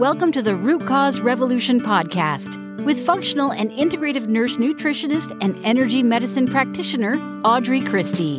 [0.00, 6.02] Welcome to the Root Cause Revolution podcast with functional and integrative nurse nutritionist and energy
[6.02, 8.38] medicine practitioner Audrey Christie.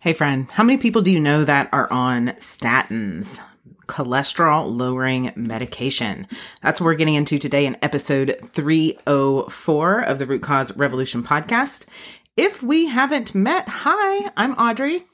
[0.00, 3.40] Hey, friend, how many people do you know that are on statins?
[3.86, 6.26] Cholesterol lowering medication.
[6.62, 11.86] That's what we're getting into today in episode 304 of the Root Cause Revolution podcast.
[12.36, 15.06] If we haven't met, hi, I'm Audrey.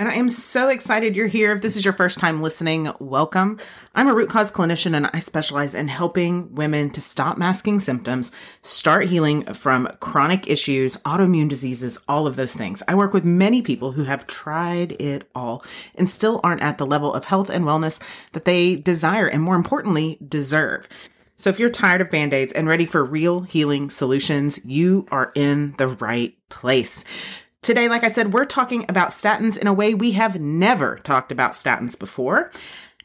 [0.00, 1.52] And I am so excited you're here.
[1.52, 3.60] If this is your first time listening, welcome.
[3.94, 8.32] I'm a root cause clinician and I specialize in helping women to stop masking symptoms,
[8.60, 12.82] start healing from chronic issues, autoimmune diseases, all of those things.
[12.88, 16.86] I work with many people who have tried it all and still aren't at the
[16.86, 18.02] level of health and wellness
[18.32, 20.88] that they desire and more importantly, deserve.
[21.36, 25.74] So if you're tired of band-aids and ready for real healing solutions, you are in
[25.78, 27.04] the right place.
[27.64, 31.32] Today, like I said, we're talking about statins in a way we have never talked
[31.32, 32.50] about statins before.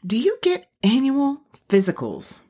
[0.06, 2.40] Do you get annual physicals?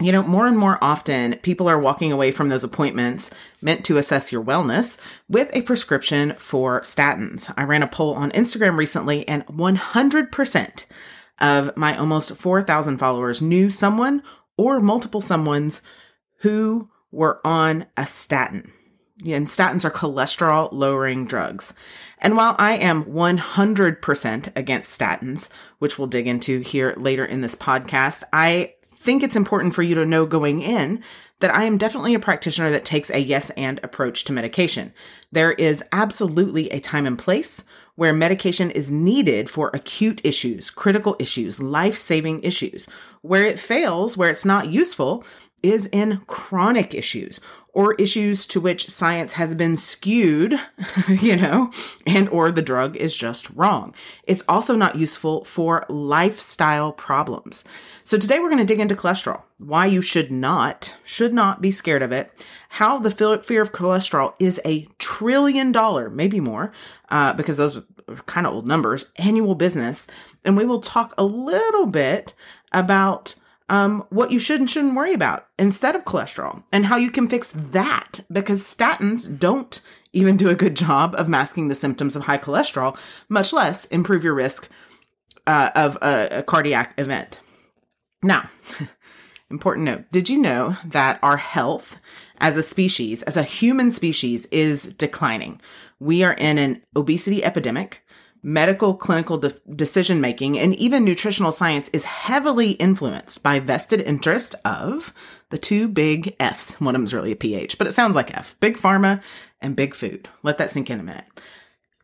[0.00, 3.30] You know, more and more often, people are walking away from those appointments
[3.62, 7.54] meant to assess your wellness with a prescription for statins.
[7.56, 10.86] I ran a poll on Instagram recently, and 100%
[11.40, 14.24] of my almost 4,000 followers knew someone
[14.58, 15.80] or multiple someones
[16.38, 18.72] who were on a statin
[19.24, 21.74] and statins are cholesterol lowering drugs.
[22.18, 27.54] And while I am 100% against statins, which we'll dig into here later in this
[27.54, 31.02] podcast, I think it's important for you to know going in
[31.40, 34.92] that I am definitely a practitioner that takes a yes and approach to medication.
[35.32, 41.16] There is absolutely a time and place where medication is needed for acute issues, critical
[41.18, 42.86] issues, life saving issues.
[43.22, 45.24] Where it fails, where it's not useful,
[45.62, 47.40] is in chronic issues
[47.72, 50.58] or issues to which science has been skewed,
[51.08, 51.70] you know,
[52.06, 53.94] and or the drug is just wrong.
[54.24, 57.64] It's also not useful for lifestyle problems.
[58.02, 61.70] So today we're going to dig into cholesterol, why you should not, should not be
[61.70, 66.72] scared of it, how the fear of cholesterol is a trillion dollar, maybe more,
[67.10, 70.08] uh, because those are kind of old numbers, annual business.
[70.44, 72.34] And we will talk a little bit
[72.72, 73.34] about
[73.70, 77.28] um, what you should and shouldn't worry about instead of cholesterol and how you can
[77.28, 79.80] fix that because statins don't
[80.12, 82.98] even do a good job of masking the symptoms of high cholesterol,
[83.28, 84.68] much less improve your risk
[85.46, 87.38] uh, of a, a cardiac event.
[88.24, 88.50] Now,
[89.50, 91.98] important note did you know that our health
[92.38, 95.60] as a species, as a human species, is declining?
[96.00, 98.04] We are in an obesity epidemic
[98.42, 104.54] medical clinical de- decision making and even nutritional science is heavily influenced by vested interest
[104.64, 105.12] of
[105.50, 106.80] the two big F's.
[106.80, 108.56] One of them's really a PH, but it sounds like F.
[108.60, 109.22] Big pharma
[109.60, 110.28] and big food.
[110.42, 111.26] Let that sink in a minute.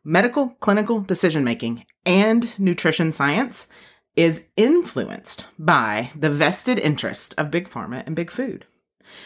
[0.05, 3.67] Medical clinical decision making and nutrition science
[4.15, 8.65] is influenced by the vested interest of big pharma and big food.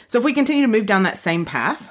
[0.08, 1.90] So if we continue to move down that same path,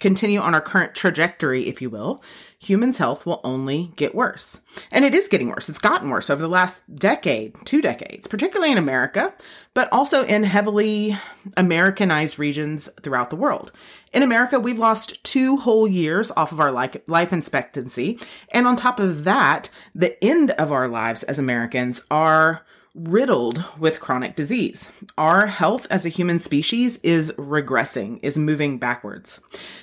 [0.00, 2.22] continue on our current trajectory, if you will,
[2.58, 4.60] humans' health will only get worse.
[4.90, 5.68] And it is getting worse.
[5.68, 9.34] It's gotten worse over the last decade, two decades, particularly in America,
[9.74, 11.16] but also in heavily
[11.56, 13.72] Americanized regions throughout the world.
[14.12, 18.18] In America, we've lost two whole years off of our life expectancy.
[18.50, 22.64] And on top of that, the end of our lives as Americans are
[22.94, 24.90] riddled with chronic disease.
[25.16, 29.40] Our health as a human species is regressing, is moving backwards.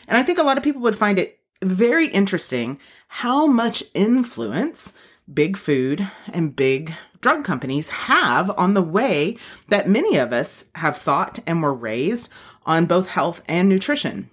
[0.07, 4.93] And I think a lot of people would find it very interesting how much influence
[5.33, 9.37] big food and big drug companies have on the way
[9.69, 12.29] that many of us have thought and were raised
[12.65, 14.29] on both health and nutrition.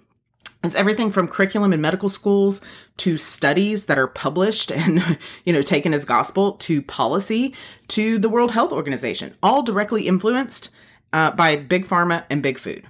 [0.63, 2.61] It's everything from curriculum in medical schools
[2.97, 7.53] to studies that are published and, you know, taken as gospel to policy
[7.89, 10.69] to the World Health Organization, all directly influenced
[11.11, 12.87] uh, by big pharma and big food.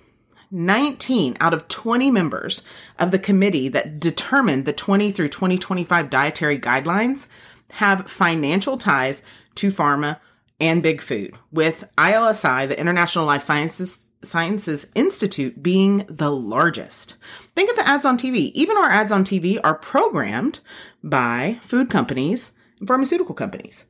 [0.51, 2.61] 19 out of 20 members
[2.99, 7.27] of the committee that determined the 20 through 2025 dietary guidelines
[7.71, 9.23] have financial ties
[9.55, 10.19] to pharma
[10.59, 17.15] and big food, with ILSI, the International Life Sciences Sciences Institute being the largest.
[17.55, 18.51] Think of the ads on TV.
[18.53, 20.59] Even our ads on TV are programmed
[21.03, 23.85] by food companies and pharmaceutical companies.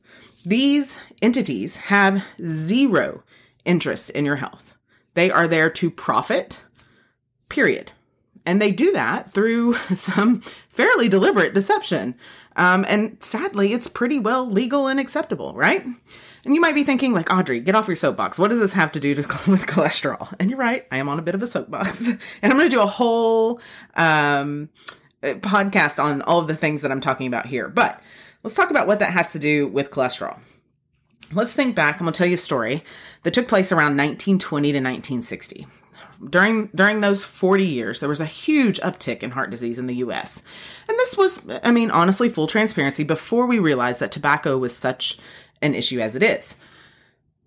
[0.46, 3.24] These entities have zero
[3.66, 4.76] interest in your health.
[5.14, 6.62] They are there to profit,
[7.50, 7.92] period.
[8.46, 12.16] And they do that through some fairly deliberate deception.
[12.56, 15.86] Um, and sadly, it's pretty well legal and acceptable, right?
[16.46, 18.38] And you might be thinking, like, Audrey, get off your soapbox.
[18.38, 20.34] What does this have to do to, with cholesterol?
[20.40, 20.86] And you're right.
[20.92, 22.08] I am on a bit of a soapbox.
[22.42, 23.62] and I'm going to do a whole,
[23.96, 24.70] um,
[25.24, 27.70] podcast on all of the things that I'm talking about here.
[27.70, 28.02] But
[28.44, 30.40] let's talk about what that has to do with cholesterol.
[31.32, 31.96] Let's think back.
[31.96, 32.84] I'm going to tell you a story
[33.24, 35.68] that took place around 1920 to 1960.
[36.30, 39.96] During during those 40 years, there was a huge uptick in heart disease in the
[39.96, 40.42] US.
[40.88, 45.18] And this was, I mean, honestly, full transparency before we realized that tobacco was such
[45.64, 46.56] an issue as it is.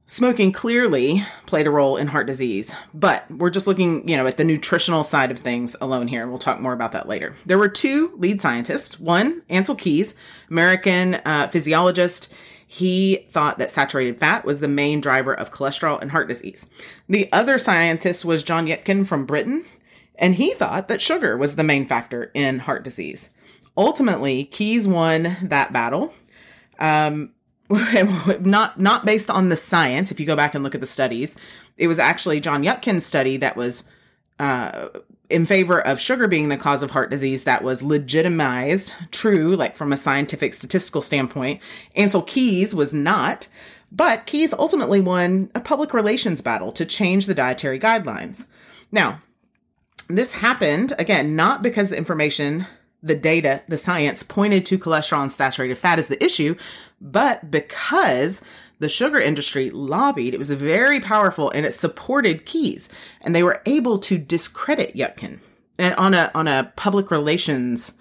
[0.08, 4.36] Smoking clearly played a role in heart disease, but we're just looking, you know, at
[4.36, 7.34] the nutritional side of things alone here, and we'll talk more about that later.
[7.44, 9.00] There were two lead scientists.
[9.00, 10.14] One, Ansel Keys,
[10.48, 12.32] American uh, physiologist.
[12.68, 16.66] He thought that saturated fat was the main driver of cholesterol and heart disease.
[17.08, 19.64] The other scientist was John Yudkin from Britain,
[20.14, 23.30] and he thought that sugar was the main factor in heart disease.
[23.76, 26.14] Ultimately, Keys won that battle.
[26.78, 27.32] Um,
[28.40, 30.10] not not based on the science.
[30.10, 31.36] If you go back and look at the studies,
[31.76, 33.84] it was actually John Yudkin's study that was
[34.38, 34.88] uh,
[35.28, 39.76] in favor of sugar being the cause of heart disease that was legitimized, true, like
[39.76, 41.60] from a scientific statistical standpoint.
[41.96, 43.48] Ansel Keys was not,
[43.90, 48.46] but Keys ultimately won a public relations battle to change the dietary guidelines.
[48.92, 49.20] Now,
[50.08, 52.66] this happened again not because the information
[53.02, 56.56] the data, the science pointed to cholesterol and saturated fat as the issue,
[57.00, 58.40] but because
[58.78, 62.88] the sugar industry lobbied, it was very powerful and it supported Keys,
[63.20, 65.40] and they were able to discredit Yudkin
[65.78, 67.92] and on a on a public relations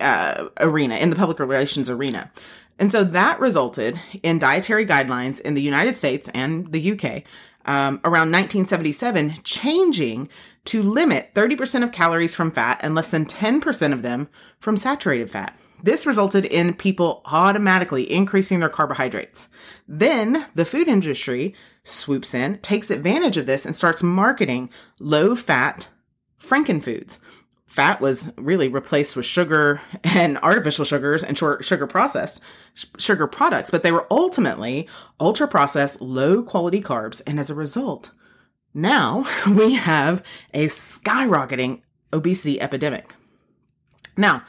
[0.00, 2.30] uh, arena in the public relations arena.
[2.78, 7.24] And so that resulted in dietary guidelines in the United States and the UK
[7.68, 10.28] um, around 1977 changing
[10.64, 14.28] to limit 30% of calories from fat and less than 10% of them
[14.58, 15.56] from saturated fat.
[15.82, 19.48] This resulted in people automatically increasing their carbohydrates.
[19.86, 21.54] Then the food industry
[21.84, 25.88] swoops in, takes advantage of this, and starts marketing low fat
[26.42, 27.18] frankenfoods.
[27.68, 32.40] Fat was really replaced with sugar and artificial sugars and short sugar processed
[32.96, 34.88] sugar products, but they were ultimately
[35.20, 37.20] ultra processed, low quality carbs.
[37.26, 38.10] And as a result,
[38.72, 40.24] now we have
[40.54, 43.14] a skyrocketing obesity epidemic.
[44.16, 44.44] Now,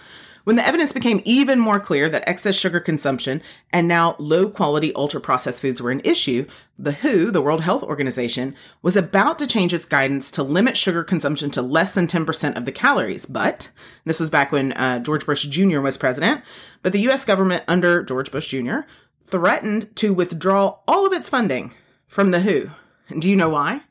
[0.50, 3.40] when the evidence became even more clear that excess sugar consumption
[3.72, 7.84] and now low quality ultra processed foods were an issue, the WHO, the World Health
[7.84, 12.58] Organization, was about to change its guidance to limit sugar consumption to less than 10%
[12.58, 13.28] of the calories.
[13.28, 13.70] But
[14.06, 15.82] this was back when uh, George Bush Jr.
[15.82, 16.42] was president.
[16.82, 18.80] But the US government under George Bush Jr.
[19.28, 21.76] threatened to withdraw all of its funding
[22.08, 22.72] from the WHO.
[23.20, 23.82] Do you know why?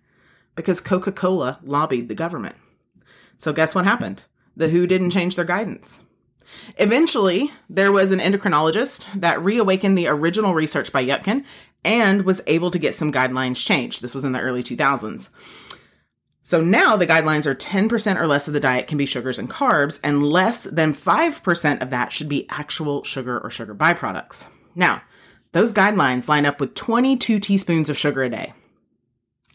[0.57, 2.57] Because Coca Cola lobbied the government.
[3.37, 4.25] So guess what happened?
[4.57, 6.01] The WHO didn't change their guidance.
[6.77, 11.45] Eventually, there was an endocrinologist that reawakened the original research by Yudkin
[11.85, 14.03] and was able to get some guidelines changed.
[14.03, 15.31] This was in the early 2000s.
[16.43, 19.51] So now the guidelines are 10% or less of the diet can be sugars and
[19.51, 24.49] carbs, and less than 5% of that should be actual sugar or sugar byproducts.
[24.75, 25.03] Now,
[25.53, 28.55] those guidelines line up with 22 teaspoons of sugar a day.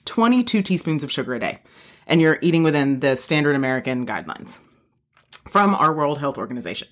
[0.05, 1.59] 22 teaspoons of sugar a day.
[2.05, 4.59] And you're eating within the standard American guidelines
[5.53, 6.87] from our World Health Organization.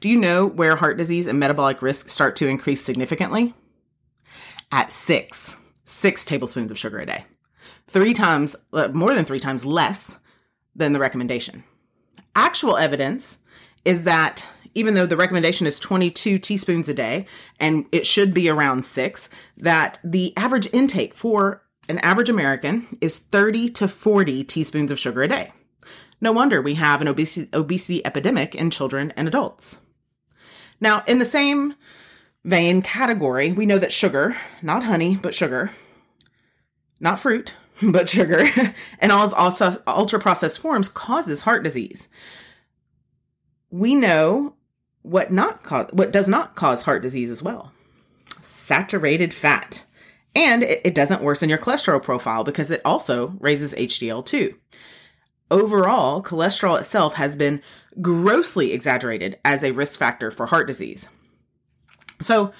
[0.00, 3.54] Do you know where heart disease and metabolic risk start to increase significantly?
[4.72, 7.24] At six, six tablespoons of sugar a day.
[7.86, 10.18] Three times, uh, more than three times less
[10.74, 11.62] than the recommendation.
[12.34, 13.38] Actual evidence
[13.84, 17.26] is that even though the recommendation is 22 teaspoons a day
[17.60, 23.18] and it should be around six, that the average intake for an average American is
[23.18, 25.52] 30 to 40 teaspoons of sugar a day.
[26.20, 29.80] No wonder we have an obesity, obesity epidemic in children and adults.
[30.80, 31.74] Now, in the same
[32.44, 35.70] vein category, we know that sugar, not honey, but sugar,
[36.98, 38.44] not fruit, but sugar,
[38.98, 42.08] and all its also ultra processed forms causes heart disease.
[43.70, 44.54] We know
[45.02, 47.72] what not cause, what does not cause heart disease as well.
[48.42, 49.84] Saturated fat.
[50.34, 54.54] And it, it doesn't worsen your cholesterol profile because it also raises HDL2
[55.50, 57.62] overall, cholesterol itself has been
[58.00, 61.08] grossly exaggerated as a risk factor for heart disease.
[62.20, 62.52] So,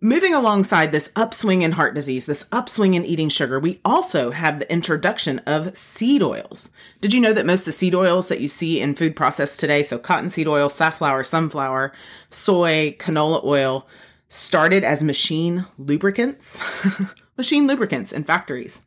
[0.00, 4.58] moving alongside this upswing in heart disease, this upswing in eating sugar, we also have
[4.58, 6.70] the introduction of seed oils.
[7.00, 9.60] Did you know that most of the seed oils that you see in food processed
[9.60, 11.92] today, so cottonseed oil, safflower, sunflower,
[12.30, 13.86] soy, canola oil,
[14.28, 16.62] started as machine lubricants?
[17.36, 18.82] machine lubricants in factories.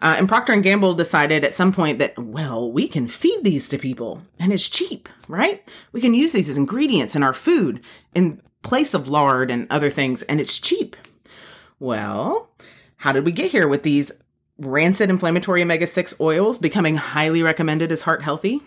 [0.00, 3.68] Uh, and Procter and Gamble decided at some point that, well, we can feed these
[3.68, 5.68] to people and it's cheap, right?
[5.92, 7.80] We can use these as ingredients in our food
[8.14, 10.96] in place of lard and other things, and it's cheap.
[11.78, 12.50] Well,
[12.96, 14.12] how did we get here with these
[14.58, 18.62] rancid inflammatory omega 6 oils becoming highly recommended as heart healthy?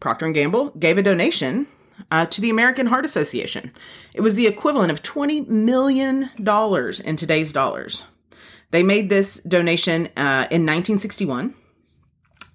[0.00, 1.66] Procter & Gamble gave a donation
[2.10, 3.72] uh, to the American Heart Association.
[4.12, 8.04] It was the equivalent of $20 million in today's dollars.
[8.70, 11.54] They made this donation uh, in 1961.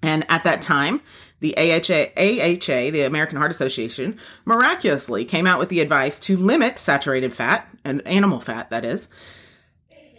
[0.02, 1.02] And at that time,
[1.40, 6.78] the AHA, AHA, the American Heart Association, miraculously came out with the advice to limit
[6.78, 9.08] saturated fat, and animal fat, that is,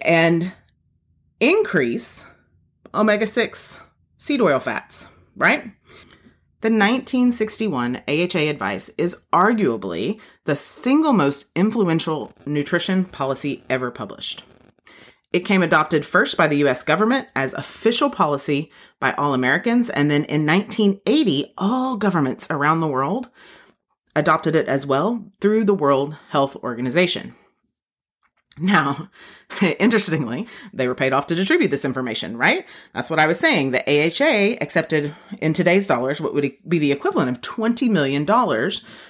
[0.02, 0.54] and
[1.40, 2.28] increase
[2.94, 3.82] omega 6
[4.18, 5.64] seed oil fats, right?
[6.62, 14.44] The 1961 AHA advice is arguably the single most influential nutrition policy ever published.
[15.32, 20.12] It came adopted first by the US government as official policy by all Americans, and
[20.12, 23.30] then in 1980, all governments around the world
[24.16, 27.36] adopted it as well through the World Health Organization.
[28.60, 29.10] Now,
[29.80, 32.66] interestingly, they were paid off to distribute this information, right?
[32.94, 33.72] That's what I was saying.
[33.72, 38.26] The AHA accepted in today's dollars what would be the equivalent of $20 million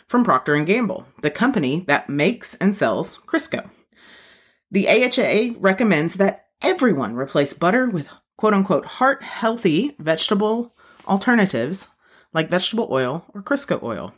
[0.07, 3.71] from Procter & Gamble, the company that makes and sells Crisco.
[4.71, 10.73] The AHA recommends that everyone replace butter with quote unquote heart healthy vegetable
[11.07, 11.89] alternatives
[12.33, 14.13] like vegetable oil or Crisco oil.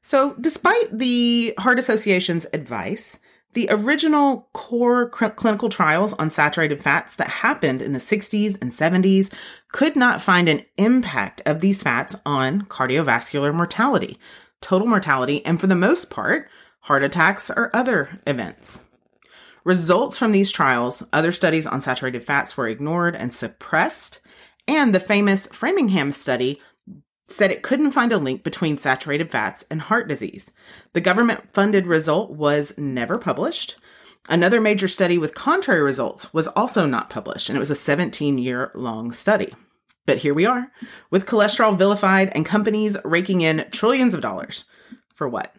[0.00, 3.18] So, despite the Heart Association's advice,
[3.52, 8.70] the original core cl- clinical trials on saturated fats that happened in the 60s and
[8.70, 9.32] 70s
[9.72, 14.18] could not find an impact of these fats on cardiovascular mortality,
[14.60, 16.48] total mortality, and for the most part,
[16.80, 18.80] heart attacks or other events.
[19.64, 24.20] Results from these trials, other studies on saturated fats were ignored and suppressed,
[24.68, 26.60] and the famous Framingham study
[27.28, 30.50] said it couldn't find a link between saturated fats and heart disease.
[30.92, 33.76] The government funded result was never published.
[34.28, 38.36] Another major study with contrary results was also not published, and it was a 17
[38.36, 39.54] year long study.
[40.06, 40.70] But here we are,
[41.10, 44.64] with cholesterol vilified and companies raking in trillions of dollars.
[45.14, 45.54] For what?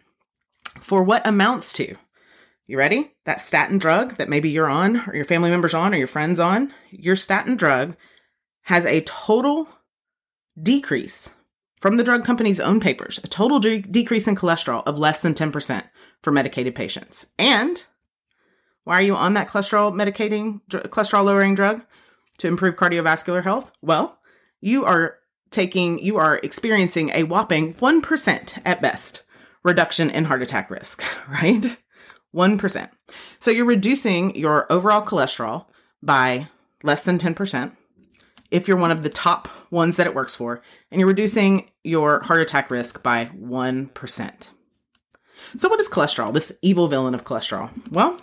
[0.80, 1.96] For what amounts to
[2.66, 3.12] you ready?
[3.26, 6.40] That statin drug that maybe you're on, or your family member's on, or your friend's
[6.40, 7.96] on, your statin drug
[8.64, 9.68] has a total
[10.62, 11.34] decrease
[11.80, 15.34] from the drug company's own papers, a total de- decrease in cholesterol of less than
[15.36, 15.84] 10%
[16.24, 17.28] for medicated patients.
[17.38, 17.84] And
[18.84, 21.84] why are you on that cholesterol medicating, dr- cholesterol lowering drug
[22.40, 23.72] to improve cardiovascular health?
[23.82, 24.18] Well,
[24.62, 25.18] you are
[25.52, 29.22] taking, you are experiencing a whopping 1% at best
[29.64, 31.78] reduction in heart attack risk, right?
[32.36, 32.90] 1%.
[33.40, 35.66] So you're reducing your overall cholesterol
[36.04, 36.48] by
[36.84, 37.72] less than 10%
[38.52, 40.62] if you're one of the top ones that it works for,
[40.92, 44.50] and you're reducing your heart attack risk by 1%.
[45.58, 47.70] So, what is cholesterol, this evil villain of cholesterol?
[47.92, 48.20] Well,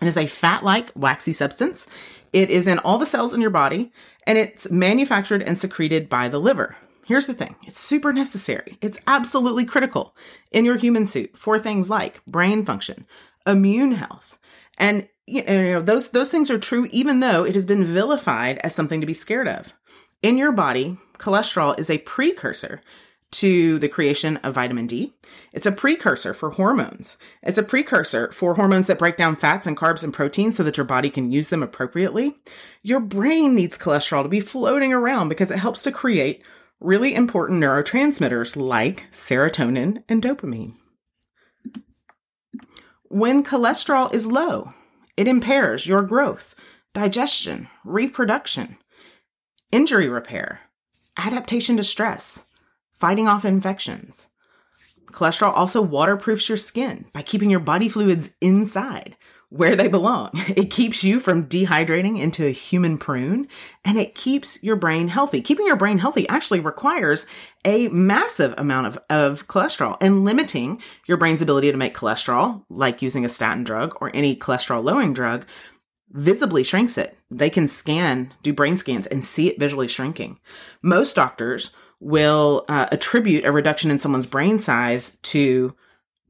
[0.00, 1.86] it is a fat like waxy substance.
[2.32, 3.92] It is in all the cells in your body,
[4.26, 6.76] and it's manufactured and secreted by the liver.
[7.04, 8.78] Here's the thing it's super necessary.
[8.80, 10.14] It's absolutely critical
[10.50, 13.06] in your human suit for things like brain function,
[13.46, 14.38] immune health.
[14.78, 18.74] And you know, those those things are true even though it has been vilified as
[18.74, 19.72] something to be scared of.
[20.22, 22.80] In your body, cholesterol is a precursor
[23.32, 25.14] to the creation of vitamin D.
[25.52, 27.18] It's a precursor for hormones.
[27.42, 30.76] It's a precursor for hormones that break down fats and carbs and proteins so that
[30.76, 32.36] your body can use them appropriately.
[32.82, 36.42] Your brain needs cholesterol to be floating around because it helps to create
[36.80, 40.74] really important neurotransmitters like serotonin and dopamine.
[43.08, 44.72] When cholesterol is low,
[45.16, 46.56] it impairs your growth,
[46.92, 48.78] digestion, reproduction,
[49.70, 50.62] injury repair,
[51.16, 52.46] adaptation to stress,
[52.94, 54.26] fighting off infections.
[55.12, 59.16] Cholesterol also waterproofs your skin by keeping your body fluids inside,
[59.48, 60.30] where they belong.
[60.56, 63.48] It keeps you from dehydrating into a human prune
[63.84, 65.40] and it keeps your brain healthy.
[65.42, 67.26] Keeping your brain healthy actually requires
[67.64, 73.02] a massive amount of, of cholesterol and limiting your brain's ability to make cholesterol, like
[73.02, 75.46] using a statin drug or any cholesterol lowering drug,
[76.10, 77.18] visibly shrinks it.
[77.30, 80.38] They can scan, do brain scans and see it visually shrinking.
[80.80, 85.74] Most doctors will uh, attribute a reduction in someone's brain size to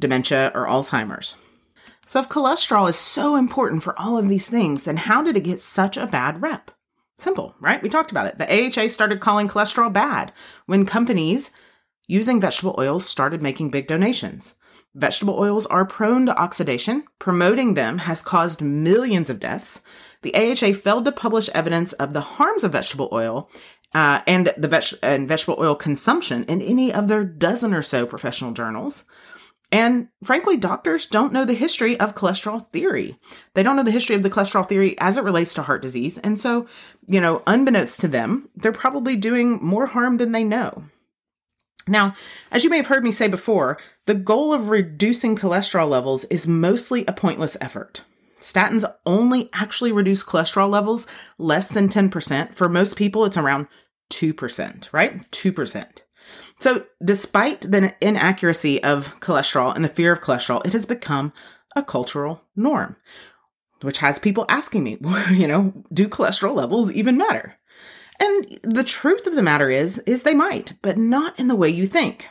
[0.00, 1.36] dementia or Alzheimer's.
[2.06, 5.42] So, if cholesterol is so important for all of these things, then how did it
[5.44, 6.70] get such a bad rep?
[7.18, 7.82] Simple, right?
[7.82, 8.38] We talked about it.
[8.38, 10.32] The AHA started calling cholesterol bad
[10.66, 11.50] when companies
[12.06, 14.54] using vegetable oils started making big donations.
[14.94, 17.04] Vegetable oils are prone to oxidation.
[17.18, 19.82] Promoting them has caused millions of deaths.
[20.22, 23.50] The AHA failed to publish evidence of the harms of vegetable oil
[23.94, 28.06] uh, and the veg- and vegetable oil consumption in any of their dozen or so
[28.06, 29.04] professional journals.
[29.72, 33.18] And frankly, doctors don't know the history of cholesterol theory.
[33.54, 36.18] They don't know the history of the cholesterol theory as it relates to heart disease.
[36.18, 36.66] And so,
[37.06, 40.84] you know, unbeknownst to them, they're probably doing more harm than they know.
[41.88, 42.14] Now,
[42.50, 46.46] as you may have heard me say before, the goal of reducing cholesterol levels is
[46.46, 48.02] mostly a pointless effort.
[48.40, 51.06] Statins only actually reduce cholesterol levels
[51.38, 52.54] less than 10%.
[52.54, 53.66] For most people, it's around
[54.10, 55.30] 2%, right?
[55.30, 55.86] 2%.
[56.58, 61.32] So, despite the inaccuracy of cholesterol and the fear of cholesterol, it has become
[61.74, 62.96] a cultural norm,
[63.82, 64.98] which has people asking me,
[65.30, 67.56] you know, do cholesterol levels even matter?
[68.18, 71.68] And the truth of the matter is is they might, but not in the way
[71.68, 72.28] you think.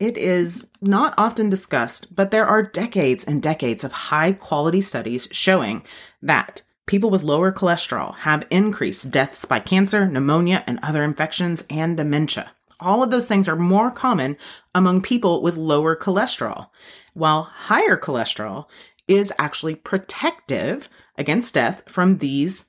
[0.00, 5.28] It is not often discussed, but there are decades and decades of high quality studies
[5.30, 5.84] showing
[6.20, 11.96] that people with lower cholesterol have increased deaths by cancer, pneumonia, and other infections, and
[11.96, 12.50] dementia.
[12.82, 14.36] All of those things are more common
[14.74, 16.68] among people with lower cholesterol,
[17.14, 18.66] while higher cholesterol
[19.08, 22.66] is actually protective against death from these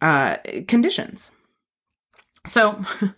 [0.00, 0.36] uh,
[0.66, 1.32] conditions.
[2.46, 2.80] So,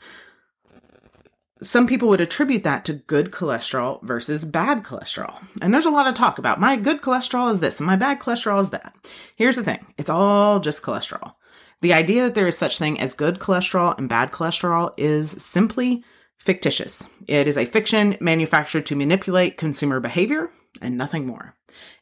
[1.62, 5.44] some people would attribute that to good cholesterol versus bad cholesterol.
[5.60, 8.18] And there's a lot of talk about my good cholesterol is this and my bad
[8.18, 8.94] cholesterol is that.
[9.36, 11.34] Here's the thing it's all just cholesterol.
[11.82, 16.04] The idea that there is such thing as good cholesterol and bad cholesterol is simply
[16.38, 17.08] fictitious.
[17.26, 21.56] It is a fiction manufactured to manipulate consumer behavior and nothing more.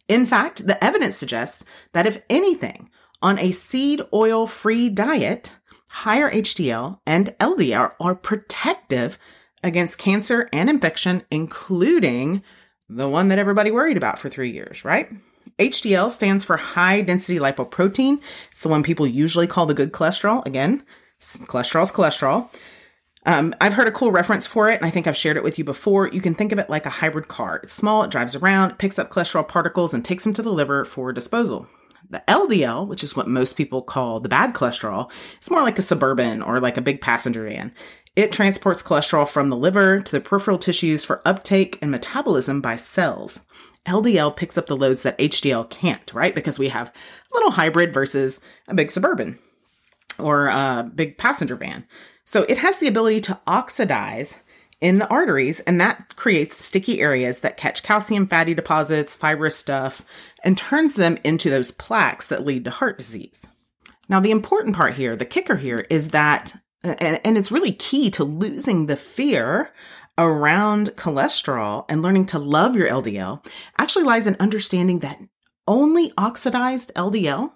[0.07, 2.91] In fact, the evidence suggests that if anything,
[3.23, 5.57] on a seed oil free diet,
[5.89, 9.19] higher HDL and LDL are protective
[9.63, 12.43] against cancer and infection, including
[12.91, 15.09] the one that everybody worried about for three years, right?
[15.61, 18.21] HDL stands for high density lipoprotein.
[18.51, 20.45] It's the one people usually call the good cholesterol.
[20.47, 20.83] Again,
[21.21, 22.49] cholesterol is cholesterol.
[23.27, 25.59] Um, I've heard a cool reference for it, and I think I've shared it with
[25.59, 26.09] you before.
[26.09, 27.61] You can think of it like a hybrid car.
[27.63, 30.87] It's small, it drives around, picks up cholesterol particles, and takes them to the liver
[30.87, 31.69] for disposal.
[32.09, 35.83] The LDL, which is what most people call the bad cholesterol, is more like a
[35.83, 37.73] suburban or like a big passenger van.
[38.17, 42.77] It transports cholesterol from the liver to the peripheral tissues for uptake and metabolism by
[42.77, 43.41] cells.
[43.87, 46.35] LDL picks up the loads that HDL can't, right?
[46.35, 49.39] Because we have a little hybrid versus a big suburban
[50.19, 51.87] or a big passenger van.
[52.25, 54.41] So it has the ability to oxidize
[54.81, 60.03] in the arteries, and that creates sticky areas that catch calcium, fatty deposits, fibrous stuff,
[60.43, 63.47] and turns them into those plaques that lead to heart disease.
[64.09, 68.25] Now, the important part here, the kicker here, is that, and, it's really key to
[68.25, 69.71] losing the fear
[70.19, 73.45] around cholesterol and learning to love your LDL,
[73.79, 75.21] actually lies in understanding that
[75.67, 77.53] only oxidized LDL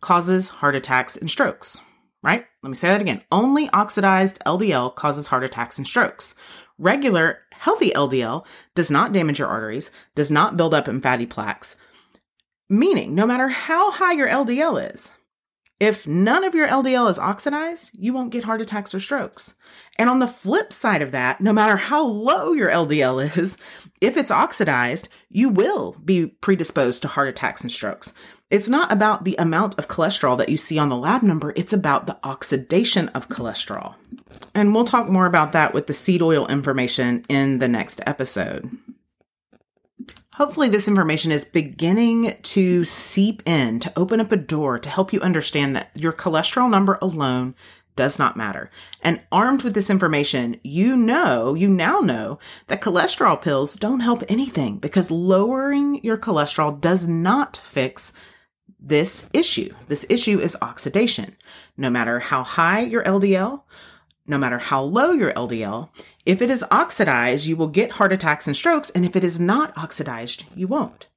[0.00, 1.80] causes heart attacks and strokes
[2.22, 2.44] right?
[2.62, 3.22] Let me say that again.
[3.30, 6.34] Only oxidized LDL causes heart attacks and strokes.
[6.78, 11.76] Regular, healthy LDL does not damage your arteries, does not build up in fatty plaques.
[12.68, 15.12] Meaning, no matter how high your LDL is,
[15.80, 19.54] if none of your LDL is oxidized, you won't get heart attacks or strokes.
[19.98, 23.56] And on the flip side of that, no matter how low your LDL is,
[24.00, 28.12] if it's oxidized, you will be predisposed to heart attacks and strokes.
[28.50, 31.72] It's not about the amount of cholesterol that you see on the lab number, it's
[31.72, 33.94] about the oxidation of cholesterol.
[34.54, 38.76] And we'll talk more about that with the seed oil information in the next episode.
[40.40, 45.12] Hopefully, this information is beginning to seep in, to open up a door to help
[45.12, 47.54] you understand that your cholesterol number alone
[47.94, 48.70] does not matter.
[49.02, 54.22] And armed with this information, you know, you now know that cholesterol pills don't help
[54.30, 58.14] anything because lowering your cholesterol does not fix
[58.80, 59.74] this issue.
[59.88, 61.36] This issue is oxidation.
[61.76, 63.64] No matter how high your LDL,
[64.26, 65.90] no matter how low your LDL,
[66.30, 68.88] if it is oxidized, you will get heart attacks and strokes.
[68.90, 71.08] And if it is not oxidized, you won't.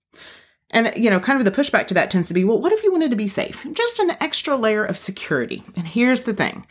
[0.71, 2.81] And, you know, kind of the pushback to that tends to be, well, what if
[2.81, 3.63] you wanted to be safe?
[3.73, 5.61] Just an extra layer of security.
[5.75, 6.65] And here's the thing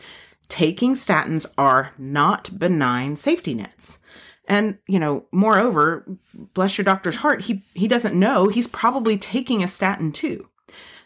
[0.49, 3.99] taking statins are not benign safety nets.
[4.45, 6.05] And, you know, moreover,
[6.53, 10.49] bless your doctor's heart, he, he doesn't know he's probably taking a statin too.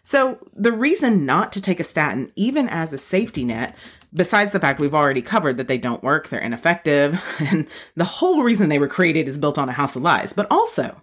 [0.07, 3.75] So, the reason not to take a statin, even as a safety net,
[4.13, 7.67] besides the fact we've already covered that they don't work, they're ineffective, and
[7.97, 11.01] the whole reason they were created is built on a house of lies, but also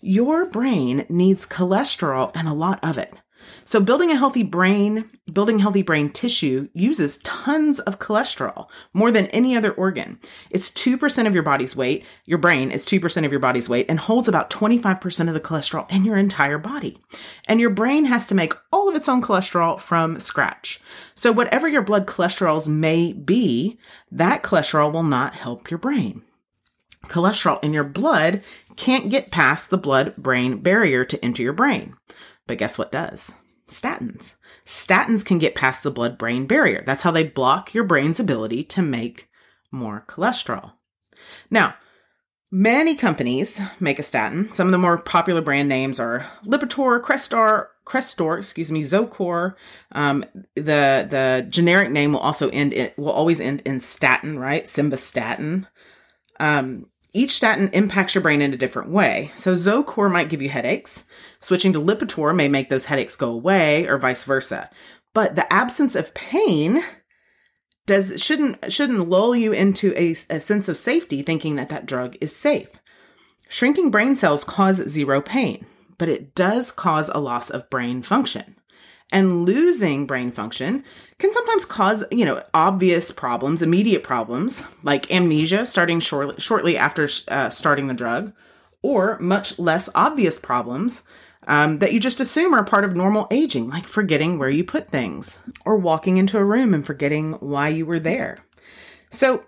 [0.00, 3.14] your brain needs cholesterol and a lot of it.
[3.64, 9.26] So building a healthy brain, building healthy brain tissue uses tons of cholesterol, more than
[9.26, 10.18] any other organ.
[10.50, 12.04] It's 2% of your body's weight.
[12.24, 15.90] Your brain is 2% of your body's weight and holds about 25% of the cholesterol
[15.90, 16.98] in your entire body.
[17.46, 20.80] And your brain has to make all of its own cholesterol from scratch.
[21.14, 23.78] So whatever your blood cholesterols may be,
[24.10, 26.22] that cholesterol will not help your brain.
[27.06, 28.42] Cholesterol in your blood
[28.76, 31.94] can't get past the blood brain barrier to enter your brain.
[32.50, 33.32] But guess what does?
[33.68, 34.34] statins.
[34.66, 36.82] Statins can get past the blood brain barrier.
[36.84, 39.28] That's how they block your brain's ability to make
[39.70, 40.72] more cholesterol.
[41.48, 41.76] Now,
[42.50, 44.52] many companies make a statin.
[44.52, 49.54] Some of the more popular brand names are Lipitor, Crestor, Crestor, excuse me, Zocor.
[49.92, 50.24] Um,
[50.56, 54.64] the the generic name will also end it will always end in statin, right?
[54.64, 55.68] Simvastatin.
[56.40, 59.32] Um, each statin impacts your brain in a different way.
[59.34, 61.04] So Zocor might give you headaches.
[61.40, 64.70] Switching to Lipitor may make those headaches go away, or vice versa.
[65.12, 66.82] But the absence of pain
[67.86, 72.16] does shouldn't shouldn't lull you into a, a sense of safety, thinking that that drug
[72.20, 72.68] is safe.
[73.48, 75.66] Shrinking brain cells cause zero pain,
[75.98, 78.54] but it does cause a loss of brain function
[79.12, 80.84] and losing brain function
[81.18, 87.08] can sometimes cause, you know, obvious problems, immediate problems like amnesia starting shortly, shortly after
[87.28, 88.32] uh, starting the drug,
[88.82, 91.02] or much less obvious problems
[91.46, 94.90] um, that you just assume are part of normal aging, like forgetting where you put
[94.90, 98.38] things or walking into a room and forgetting why you were there.
[99.10, 99.44] So,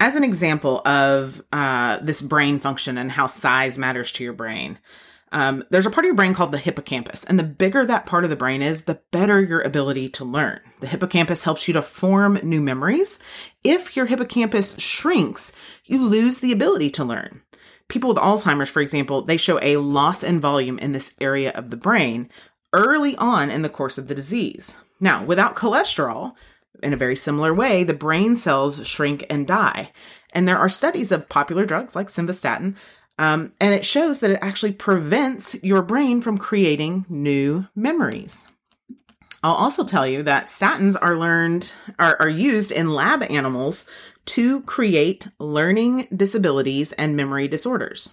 [0.00, 4.78] as an example of uh, this brain function and how size matters to your brain,
[5.32, 8.24] um, there's a part of your brain called the hippocampus, and the bigger that part
[8.24, 10.60] of the brain is, the better your ability to learn.
[10.80, 13.18] The hippocampus helps you to form new memories.
[13.62, 15.52] If your hippocampus shrinks,
[15.84, 17.42] you lose the ability to learn.
[17.88, 21.70] People with Alzheimer's, for example, they show a loss in volume in this area of
[21.70, 22.28] the brain
[22.72, 24.76] early on in the course of the disease.
[25.00, 26.34] Now, without cholesterol,
[26.82, 29.90] in a very similar way, the brain cells shrink and die.
[30.32, 32.76] And there are studies of popular drugs like simvastatin
[33.18, 38.46] um, and it shows that it actually prevents your brain from creating new memories.
[39.42, 43.84] I'll also tell you that statins are learned are, are used in lab animals
[44.26, 48.10] to create learning disabilities and memory disorders.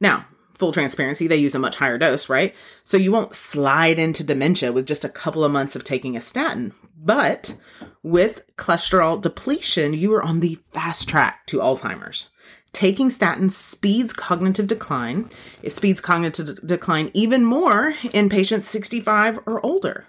[0.00, 0.26] Now,
[0.58, 2.54] full transparency, they use a much higher dose, right?
[2.84, 6.20] So you won't slide into dementia with just a couple of months of taking a
[6.20, 6.72] statin.
[6.96, 7.56] But
[8.02, 12.30] with cholesterol depletion, you are on the fast track to Alzheimer's
[12.76, 15.30] taking statins speeds cognitive decline.
[15.62, 20.04] It speeds cognitive decline even more in patients 65 or older.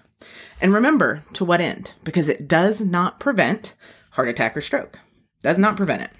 [0.60, 1.94] And remember, to what end?
[2.04, 3.76] Because it does not prevent
[4.12, 5.00] heart attack or stroke.
[5.44, 6.12] Does not prevent it.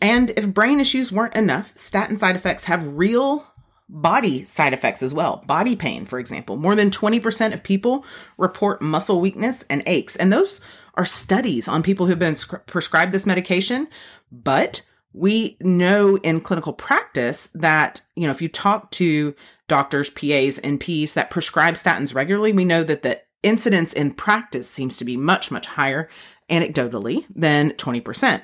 [0.00, 3.46] And if brain issues weren't enough, statin side effects have real
[3.88, 5.42] body side effects as well.
[5.46, 6.56] Body pain, for example.
[6.56, 8.04] More than 20% of people
[8.36, 10.16] report muscle weakness and aches.
[10.16, 10.60] And those
[10.94, 13.86] are studies on people who've been prescribed this medication,
[14.32, 19.34] but we know in clinical practice that, you know, if you talk to
[19.68, 24.68] doctors, PAs, and Ps that prescribe statins regularly, we know that the incidence in practice
[24.68, 26.08] seems to be much, much higher
[26.50, 28.42] anecdotally than 20%.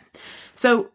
[0.55, 0.90] So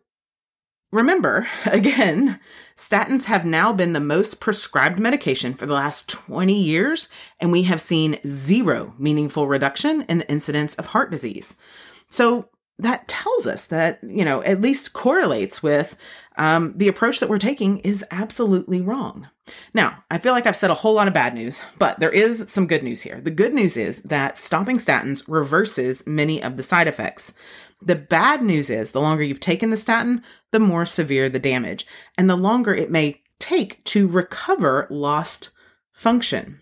[0.98, 2.40] remember, again,
[2.76, 7.08] statins have now been the most prescribed medication for the last 20 years,
[7.40, 11.56] and we have seen zero meaningful reduction in the incidence of heart disease.
[12.10, 15.98] So that tells us that, you know, at least correlates with
[16.38, 19.28] um, the approach that we're taking is absolutely wrong.
[19.74, 22.52] Now, I feel like I've said a whole lot of bad news, but there is
[22.52, 23.20] some good news here.
[23.20, 27.34] The good news is that stopping statins reverses many of the side effects.
[27.82, 31.86] The bad news is the longer you've taken the statin, the more severe the damage,
[32.18, 35.52] and the longer it may take to recover lost
[35.92, 36.60] function.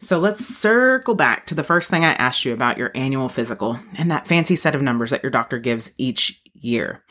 [0.00, 3.80] So let's circle back to the first thing I asked you about your annual physical
[3.96, 7.02] and that fancy set of numbers that your doctor gives each year.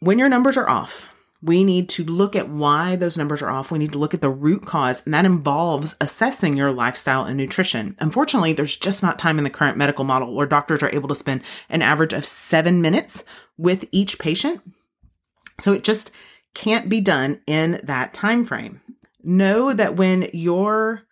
[0.00, 1.08] When your numbers are off,
[1.46, 3.70] we need to look at why those numbers are off.
[3.70, 7.36] We need to look at the root cause, and that involves assessing your lifestyle and
[7.36, 7.94] nutrition.
[8.00, 11.14] Unfortunately, there's just not time in the current medical model where doctors are able to
[11.14, 13.22] spend an average of seven minutes
[13.56, 14.60] with each patient.
[15.60, 16.10] So it just
[16.54, 18.80] can't be done in that time frame.
[19.22, 21.02] Know that when your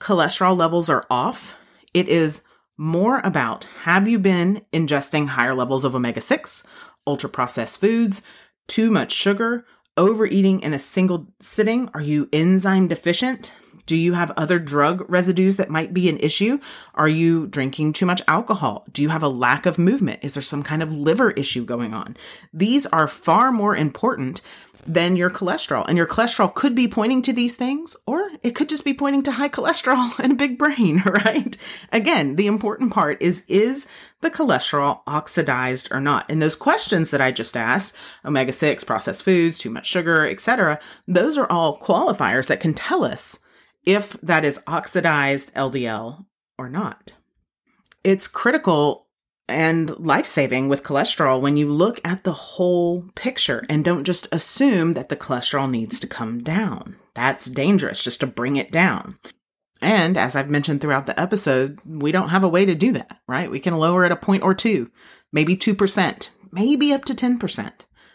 [0.00, 1.56] cholesterol levels are off,
[1.92, 2.40] it is
[2.78, 6.64] more about have you been ingesting higher levels of omega 6,
[7.06, 8.22] ultra processed foods,
[8.66, 9.64] too much sugar,
[9.96, 11.88] overeating in a single sitting?
[11.94, 13.52] Are you enzyme deficient?
[13.86, 16.58] Do you have other drug residues that might be an issue?
[16.94, 18.86] Are you drinking too much alcohol?
[18.92, 20.24] Do you have a lack of movement?
[20.24, 22.16] Is there some kind of liver issue going on?
[22.52, 24.40] These are far more important
[24.86, 25.84] than your cholesterol.
[25.88, 29.22] And your cholesterol could be pointing to these things, or it could just be pointing
[29.24, 31.56] to high cholesterol and a big brain, right?
[31.92, 33.86] Again, the important part is, is
[34.20, 36.26] the cholesterol oxidized or not?
[36.28, 37.94] And those questions that I just asked,
[38.24, 43.38] omega-6, processed foods, too much sugar, etc., those are all qualifiers that can tell us
[43.84, 46.26] if that is oxidized LDL
[46.58, 47.12] or not.
[48.02, 49.06] It's critical
[49.48, 54.26] and life saving with cholesterol when you look at the whole picture and don't just
[54.32, 56.96] assume that the cholesterol needs to come down.
[57.14, 59.18] That's dangerous just to bring it down.
[59.82, 63.18] And as I've mentioned throughout the episode, we don't have a way to do that,
[63.28, 63.50] right?
[63.50, 64.90] We can lower it a point or two,
[65.32, 66.30] maybe 2%.
[66.52, 67.72] maybe up to 10%.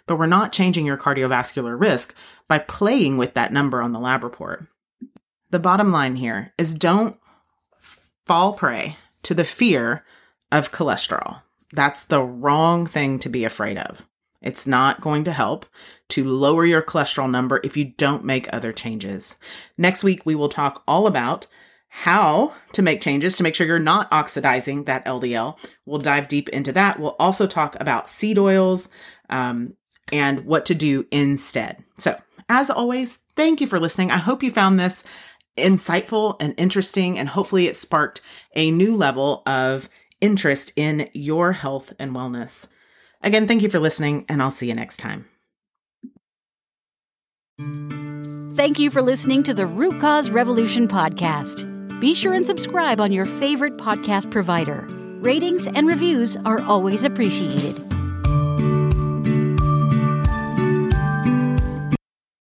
[0.07, 2.15] But we're not changing your cardiovascular risk
[2.47, 4.67] by playing with that number on the lab report.
[5.51, 7.17] The bottom line here is don't
[8.25, 10.05] fall prey to the fear
[10.51, 11.41] of cholesterol.
[11.71, 14.05] That's the wrong thing to be afraid of.
[14.41, 15.65] It's not going to help
[16.09, 19.35] to lower your cholesterol number if you don't make other changes.
[19.77, 21.47] Next week, we will talk all about
[21.89, 25.57] how to make changes to make sure you're not oxidizing that LDL.
[25.85, 26.99] We'll dive deep into that.
[26.99, 28.87] We'll also talk about seed oils
[29.29, 29.73] um,
[30.11, 31.83] and what to do instead.
[31.97, 34.11] So, as always, thank you for listening.
[34.11, 35.03] I hope you found this
[35.59, 38.21] insightful and interesting, and hopefully, it sparked
[38.55, 39.89] a new level of
[40.21, 42.67] interest in your health and wellness.
[43.21, 45.25] Again, thank you for listening, and I'll see you next time.
[48.55, 51.65] Thank you for listening to the Root Cause Revolution podcast.
[51.99, 54.87] Be sure and subscribe on your favorite podcast provider.
[55.21, 57.88] Ratings and reviews are always appreciated.